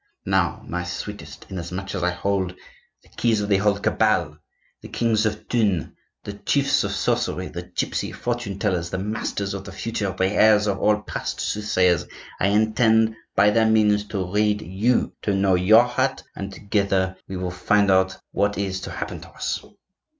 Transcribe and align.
Now, 0.25 0.63
my 0.67 0.83
sweetest, 0.83 1.45
inasmuch 1.51 1.93
as 1.93 2.01
I 2.01 2.09
hold 2.09 2.55
the 3.03 3.09
keys 3.17 3.39
of 3.39 3.49
the 3.49 3.57
whole 3.57 3.77
cabal,—the 3.77 4.87
kings 4.87 5.27
of 5.27 5.45
Thune, 5.47 5.95
the 6.23 6.33
chiefs 6.33 6.83
of 6.83 6.91
sorcery, 6.91 7.49
the 7.49 7.61
gypsy 7.65 8.11
fortune 8.11 8.57
tellers, 8.57 8.89
the 8.89 8.97
masters 8.97 9.53
of 9.53 9.63
the 9.65 9.71
future, 9.71 10.11
the 10.17 10.25
heirs 10.25 10.65
of 10.65 10.79
all 10.79 11.03
past 11.03 11.39
soothsayers,—I 11.39 12.47
intend 12.47 13.13
by 13.35 13.51
their 13.51 13.67
means 13.67 14.05
to 14.07 14.25
read 14.25 14.63
you, 14.63 15.13
to 15.21 15.35
know 15.35 15.53
your 15.53 15.83
heart; 15.83 16.23
and, 16.35 16.51
together, 16.51 17.15
we 17.27 17.37
will 17.37 17.51
find 17.51 17.91
out 17.91 18.17
what 18.31 18.57
is 18.57 18.81
to 18.81 18.89
happen 18.89 19.21
to 19.21 19.29
us." 19.29 19.63